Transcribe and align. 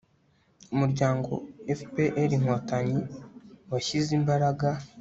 umuryango 0.73 1.31
fpr-inkotanyi 1.77 3.01
washyize 3.71 4.09
imbaraga 4.19 4.67